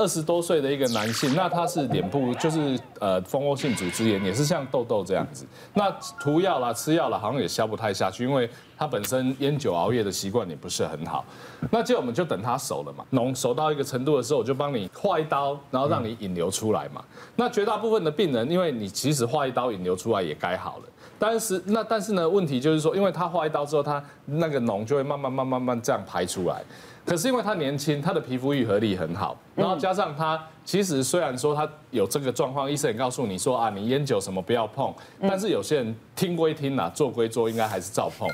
[0.00, 5.44] 二十多岁的一个男性，那他是脸部就是呃蜂窝性组织炎，也是像痘痘这样子。
[5.74, 5.90] 那
[6.20, 8.48] 涂药啦、吃药啦，好像也消不太下去，因为
[8.78, 11.24] 他本身烟酒熬夜的习惯也不是很好。
[11.70, 17.02] 那这我们就等他熟了嘛，脓熟到一个程度的时候，我就帮你划一刀，然后让你引流出来嘛。
[17.34, 20.84] 那绝大部分的病人，因为你其实划一刀引流出来也该好了，
[21.18, 26.62] 但是那但是呢，问题就是说，因为他划一刀之后，他那个脓就会慢慢慢慢慢这样排出来。
[27.04, 38.28] 可是因为他年轻，他的皮肤愈合力很好，然后加上他其实虽然说他有这个状况，医生也告诉你说啊，你烟酒什么不要碰，但是有些人听归听啊，做归做，应该还是照碰，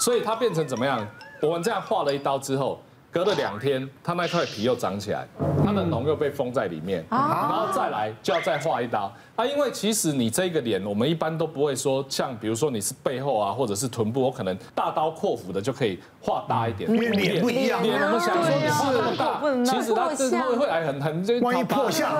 [0.00, 1.06] 所以他变成怎么样？
[1.42, 2.80] 我们这样划了一刀之后。
[3.12, 5.26] 隔了两天，他那块皮又长起来，
[5.66, 9.12] 他的脓又被封在里面，然后再来就要再画一刀。
[9.34, 9.44] 啊！
[9.44, 16.90] 因为其实你这个脸，我们一般都不会说像，比如说你是背后啊，或者是臀部，我可能大刀阔斧的就可以画大一点。
[16.90, 22.10] 脸不一样，脸我们想说你画那么大，其实它是会会来很很就万一破相，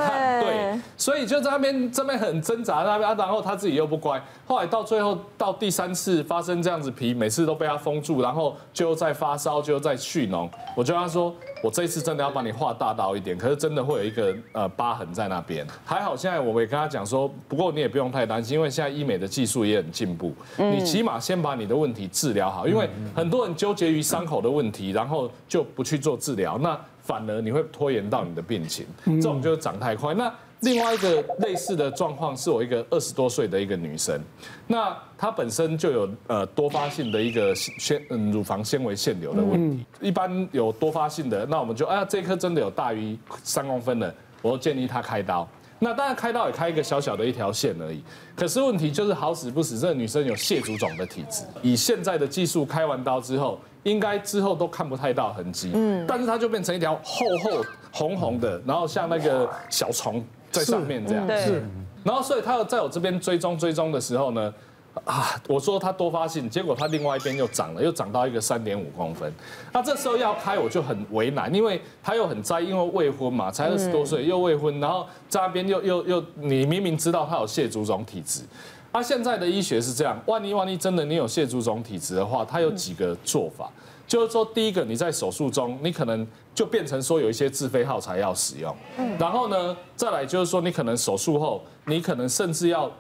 [0.41, 10.87] 对，所以就在那边这边很挣扎那边啊，然后他自己又不乖，后来到最后到第三次发生这样子皮，每次都被他封住，然后就再发烧，就再蓄脓，我。
[10.87, 15.67] 就他说，我这一次真的要把你画大刀一点，可是真的会有一个呃疤痕在那边。
[15.85, 30.13] 还好现在我也跟他讲说，不过你也不用太担心，因为现在医美的技术也很进步，你起码先把你的问题治疗好，因为很多人纠结于伤口的问题，然后就不去做治疗，那反而你会拖延到你的病情，这种就是长太快。
[30.15, 30.33] 那
[30.67, 34.21] 另外一个类似的状况是我一个二十多岁的一个女生，
[34.67, 39.87] 那她本身就有呃多发性的一个纤嗯乳房纤维腺瘤的问题。
[40.01, 45.49] 一般有多发性的，那我们就哎呀这颗真的有大于三公分的，我都建议她开刀。
[45.79, 48.03] 那当然开刀也开一个小小的一条线而已。
[48.35, 55.71] 可是问题就是好死不死，这个女生有蟹足肿的体质，以现在的技术开完刀之后，应该之后都看不太到痕迹。
[55.75, 60.25] 嗯，但是它就变成一条厚厚红红的，然后像那个小虫。
[60.57, 61.27] 在上面这样。
[61.39, 61.63] 是，
[62.03, 64.53] 然后所以他在我这边追踪追踪的时候呢，
[65.05, 69.31] 啊，我说他多发性，结果他另外一边又长了，又长到一个三点五公分。
[69.73, 78.43] 那这时候要开我就很为难，因为他又很在意，因为未婚嘛，才二十多岁又未婚，然后在那边又又又，你明明知道他有蟹足肿体质，
[78.93, 83.71] 他现在的医学是这样，万一万一真的你有蟹足肿体质的话，他有几个做法。
[84.07, 88.75] 就是说，第一个，你在手术中，你可能就变成说有一些自费耗材要使用。
[88.99, 89.17] 嗯。
[89.19, 92.91] 然后呢，再来就是说，你可能手术后，你可能甚至要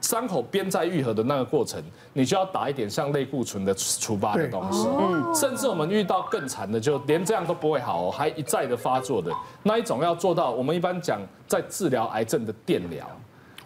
[0.00, 1.82] 伤口边在愈合的那个过程，
[2.14, 4.88] 你就要打一点像类固醇的除疤的东西。
[4.88, 5.34] 嗯。
[5.34, 9.30] 甚至我们遇到更惨的，就连这样都不会好哦，还一再的发作的
[9.62, 13.06] 那一种，要做到我们一般讲在治疗癌症的电疗。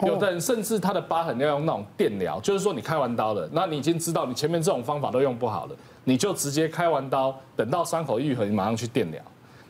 [0.07, 9.21] 有的人甚至他的疤痕要用那种电疗，就是说你开完刀了，那你已经知道你前面这种方法都用不好了，你就直接开完刀，等到伤口愈合，你马上去电疗。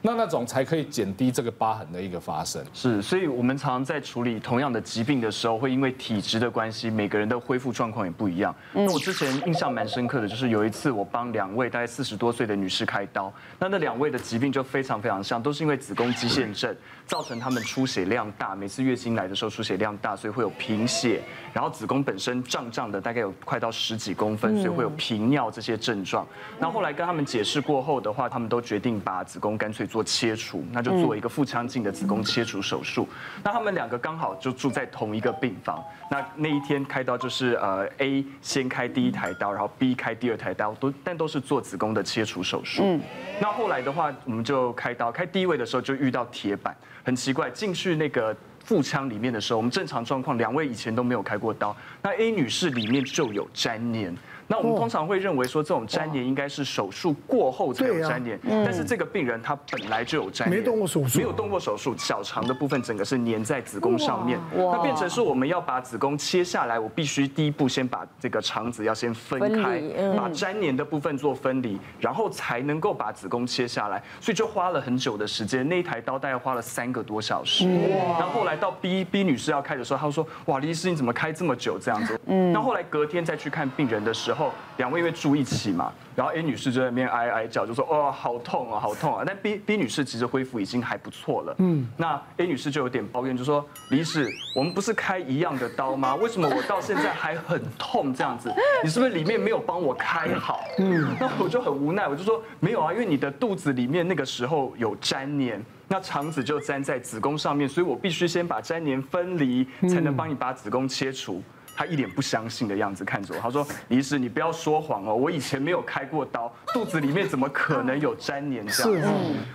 [0.02, 2.64] 那那种才可以减低这个疤痕的一个发生。
[2.74, 8.56] 是，所以我们常常在处理同样的疾病的时候，会因为体质的关系，每个人的恢复状况也不一样。
[8.72, 16.74] 那我之前印象蛮深刻的就是有一次我帮两位大概四十多岁的女士开刀，那那两位的疾病就非常非常像，都是因为子宫肌腺症
[17.06, 21.22] 造成他们出血量大，每次月经来的时候出血量大，所以会有贫血，
[21.52, 26.26] 然后子宫本身胀胀的，大概有快到十几公分，所以会有频尿这些症状。
[26.58, 29.89] 那后来跟他们解释过后的话，他们都决定把子宫干脆。
[29.90, 33.10] 做切除，那就做一个腹腔镜的子宫切除手术。
[33.44, 35.84] 那他们两个刚好就住在同一个病房。
[36.10, 42.84] 那那一天开刀就是呃 A 先开第一台刀，然后 B 开第二台刀，都但都是做子宫的切除手术。
[42.86, 43.02] 嗯。
[43.42, 51.76] 那后来的话，我们就开刀，开第一位的时候就遇到铁板，很奇怪，进去那个腹腔里面的时候，我们正常状况，两位以前都没有开过刀。
[52.02, 54.16] 那 A 女士里面就有粘黏。
[54.52, 69.80] 那我们通常会认为说，这种粘连应该是手术过后才有粘连，但是这个病人他本来就有粘连，没动过手术，没有动过手术，小肠的部分整个是粘在子宫上面，那变成是我们要把子宫切下来，我必须第一步先把这个肠子要先分开，
[70.18, 77.70] 把粘连的部分做分离，然后才能够把子宫切下来，所以就花了很久的时间，那一台刀大概花了三个多小时。
[78.18, 84.39] 然后后来到 B B 女士要开的时候，她说：“哇，李医师你怎么开这么久这样子？”嗯，那后来隔天再去看病人的时候。
[84.40, 89.24] 后两位因为住一起嘛，然后 A 女士就在那边哀哀叫，就说哦好痛啊，好痛啊。
[89.28, 91.56] 但 B B 女士其实恢复已经还不错了。
[91.60, 96.16] 嗯，那 A 女士就有点抱怨，就说李医师，我们不是开一样的刀吗？
[96.16, 98.50] 为什么我到现在还很痛这样子？
[98.84, 100.62] 你是不是里面没有帮我开好？
[100.80, 111.44] 嗯，那我就很无奈，我就说没有啊，因为你的肚子里面那个时候有粘连，那肠子就粘在子宫上面，所以我必须先把粘连分离，才能帮你把子宫切除。
[111.80, 119.10] 他一脸不相信的样子看着我，他说：“李医师，你不要说谎哦，我以前没有开过刀，肚子里面怎么可能有粘连这样子？”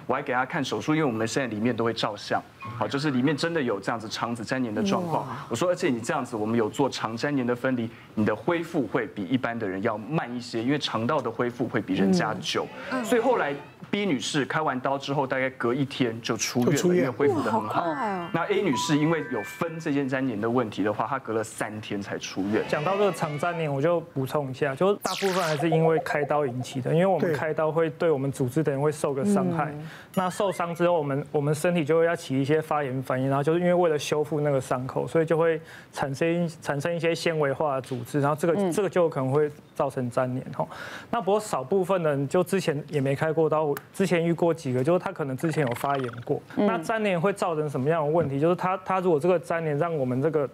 [0.09, 2.43] 我还给他看手术，因为我们现在里面都会照相，
[2.79, 5.29] 好，就是里面真的有这样子肠子粘连的状况。
[5.51, 12.67] 我说，而且你这样子，我们有做肠粘连的分离，你的恢复会比一般的人要慢一些，因为肠道的恢复会比人家久，
[13.05, 13.55] 所以后来。
[13.95, 17.85] B 女士开完刀之后，大概隔一天就出院了，因为恢复的很好。
[18.33, 22.65] 那 A 女士因为有分这件粘连的问题的话，她隔了三天才出院。
[22.67, 29.73] 讲到这个肠粘连，我就补充一下，就是大部分还是因为开刀引起的，因为我们开刀会对我们组织的人会受个伤害。
[30.15, 35.61] 那受伤之后，我们我们身体就会要起一些发炎反应，然后就是因为为了修复那个伤口，所以就会
[35.93, 40.67] 产生产生一些纤维化的组织，然后这个这个就可能会造成粘连哈。
[41.13, 43.73] 那不过少部分人就之前也没开过刀。
[43.93, 48.41] 之前遇过几个，就是他可能之前有发炎过，那粘连会造成什么样的问题？
[48.41, 50.49] 就是他他如果这个粘连让我们这个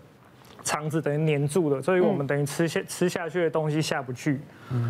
[0.63, 4.41] 肠子等于粘住了，所以我们等于吃下吃下去的东西下不去，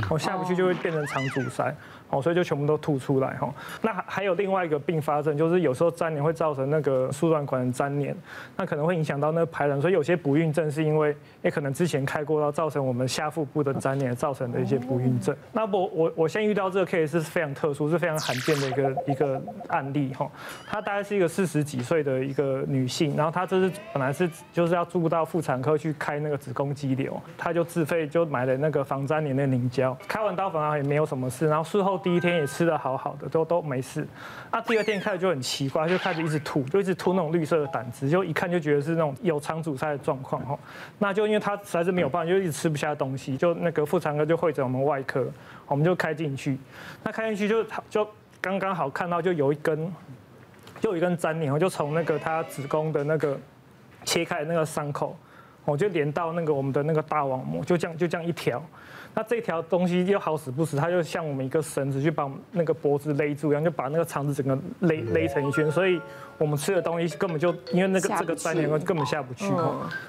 [0.08, 1.74] 哦下不去就会变成肠阻塞。
[2.12, 3.54] 哦，所以就全部都吐出来哈。
[3.82, 8.16] 那还有另外一个并发症，就是有时候粘连会造成那个输卵管的粘连，
[8.56, 9.80] 那可能会影响到那个排卵。
[9.80, 15.36] 所以有些不孕症是因为也可能之前开过刀，造成我们下腹部的粘连造成的一些不孕症。
[15.52, 20.28] 那我我我先遇到这个 case 是非常特殊，是非常罕见的一个一个案例哈。
[20.66, 32.00] 她大概是一个四十几岁的一个女性，然后她这是本来是就是要住到妇产科去开那个子宫肌瘤，他就自费就买了那个防粘连的凝胶，开完刀反而也没有什么事，然后术后。
[32.02, 34.08] 第一天也吃得好好的，都都没事。
[34.50, 40.58] 那第二天开始就很奇怪，就开始一直吐，就一直吐那种绿色的胆汁，就一看就觉得是那种有肠阻塞的状况哈。
[40.98, 45.26] 那就因为他实在是没有办法，就一直吃不下东西，就那个妇产科就会诊我们外科，
[45.66, 46.58] 我们就开进去。
[47.02, 48.08] 那开进去就就
[48.40, 49.92] 刚刚好看到就有一根，
[50.80, 53.38] 就有一根粘连，就从那个他子宫的那个
[54.04, 55.14] 切开那个伤口，
[55.64, 58.62] 我就连到那个我们的那个大网膜，就这样就这样一条。
[59.14, 66.00] 那这条东西又好死不死，它就像我们一个绳子去把那个脖子勒住一样，就把那个肠子整个勒勒成一圈，所以
[66.38, 69.52] 我们吃的东西根本就因为那个这个粘连根本下不去。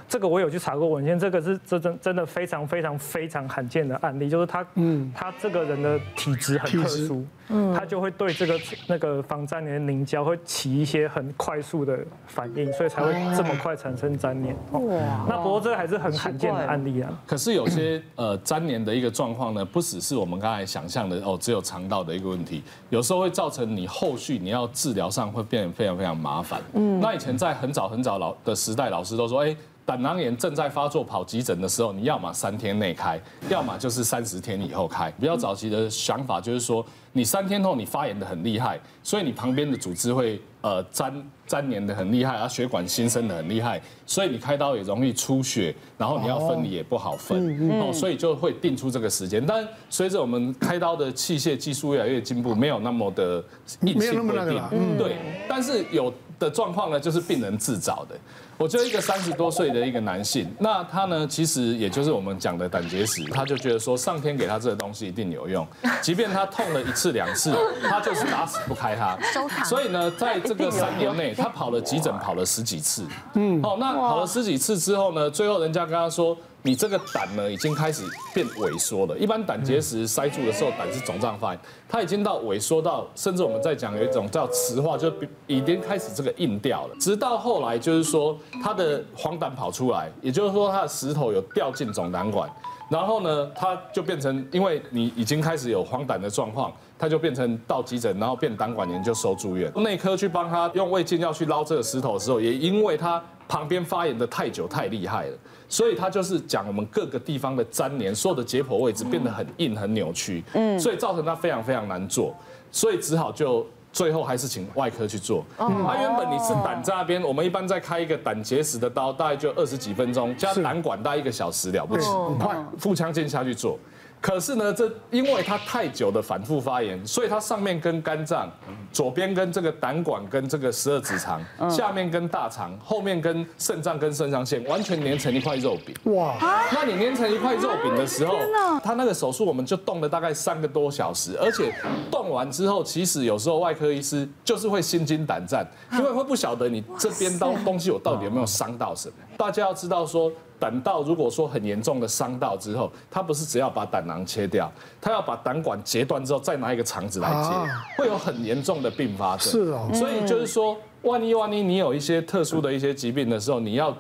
[0.08, 14.56] 这个我有去查过文献，这个是真真真的非常非常非常罕见的案例，就是他嗯他这个人的体质很特殊，嗯他就会对这个那个防粘连凝胶会起一些很快速的反应，所以才会这么快产生粘连。
[14.72, 17.12] 哇，那不过这个还是很罕见的案例啊。
[17.26, 18.91] 可是有些呃粘连的。
[18.94, 26.62] 一个状况呢，不只是我们刚才想象的哦，只有肠道的一个问题，有时候会造成你后续你要治疗上会变得非常非常麻烦。
[26.74, 29.56] 嗯，那以前在很早很早老的时代，老师都说，哎，
[29.86, 33.20] 胆囊炎正在发作跑急诊的时候，你要么三天内开，
[33.50, 35.12] 要么就是三十天以后开。
[35.20, 49.44] 比较早期的想法就是说，你三天后你发炎的很厉害，所以你旁边的组织会呃粘粘连的很厉害，而血管新生的很厉害，所以你开刀也容易出血，然后你要分离也不好分，哦，所以就会定出这个时间。
[49.46, 53.44] 但随着我们开刀的器械技术越来越进步，没有那么的
[53.82, 55.18] 硬性规定，对，
[55.50, 58.16] 但是有的状况呢，就是病人自找的。
[58.62, 65.68] 我就一个三十多岁的一个男性，那他呢，其实也就是我们讲的胆结石，他就觉得说上天给他这个东西一定有用，
[66.00, 67.52] 即便他痛了一次两次，
[67.90, 69.18] 他就是打死不开它。
[69.64, 73.04] 所以呢，在这个三年内，他跑了急诊，跑了十几次。
[73.34, 76.38] 嗯，哦，那跑了十几次之后呢，最后人家跟他说。
[76.64, 78.04] 你这个胆呢，已经开始
[78.34, 79.18] 变萎缩了。
[79.18, 81.60] 一般胆结石塞住的时候，胆是肿胀发炎，
[81.90, 85.12] 它已经到萎缩到，甚至我们在讲有一种叫磁化，就
[85.48, 86.96] 已经开始这个硬掉了。
[87.00, 92.48] 直到后来就是说，它的黄疸跑出来，也就是说它的石头有掉进总胆管，
[92.90, 99.72] 然后呢，它就变成，因为你已经开始有黄疸的状况，它就变成到急诊，然后变胆管炎就收住院。
[99.82, 105.38] 内科去帮他用胃镜要去捞这个石头的时候，也因为它旁边发炎的太久太厉害了。
[105.68, 112.34] 所以他就是讲我们各个地方的粘连，所有的解剖位置变得很硬、很扭曲，嗯，所以造成他非常非常难做，
[112.72, 115.46] 所以只好就最后还是请外科去做。
[115.58, 123.78] 他原本你是胆在那边，我们一般在开一个胆结石的刀，大概就二十几分钟，加胆管大概一个小时了不起，很快腹腔镜下去做。
[124.22, 128.48] 可是呢，这因为它太久的反复发炎，所以它上面跟肝脏，
[128.94, 136.14] 左边跟这个胆管跟这个十二指肠，下面跟大肠，后面跟肾脏跟肾上腺，完全粘成一块肉饼。
[136.16, 136.36] 哇！
[136.72, 138.36] 那你粘成一块肉饼的时候，
[138.84, 141.74] 他那个手术我们就动了大概三个多小时，而且
[142.12, 149.16] 动完之后，其实有时候外科医师就是会心惊胆战，因为会不晓得你这边刀东西我到底有没有伤到什么。
[149.42, 150.32] 大家要知道说。
[150.62, 154.72] 胆道如果说很严重的伤到之后，他不是只要把胆囊切掉，
[155.02, 157.50] 他要把胆管截断之后再拿一个肠子来接，
[157.98, 159.52] 会有很严重的并发症。
[159.52, 163.92] 是哦，所以就是说，万一万一你有一些特殊的一些疾病的时候，你要。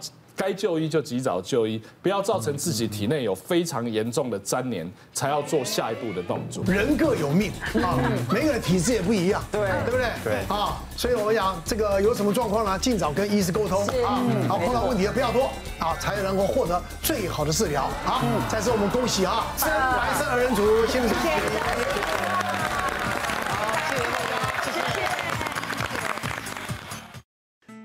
[0.41, 6.63] 该就医就及早就医，不要造成自己体内有非常严重的粘连，才要做下一步的动作。
[6.65, 7.93] 人各有命啊，
[8.33, 10.07] 每个人体质也不一样，对对不对？
[10.23, 12.79] 对啊，所以我们讲这个有什么状况呢？
[12.79, 14.17] 尽早跟医师沟通啊，
[14.49, 15.43] 好，碰到问题的不要多
[15.77, 17.83] 啊，才能够获得最好的治疗。
[18.03, 21.90] 啊，再次我们恭喜啊，真白色二人组，谢谢。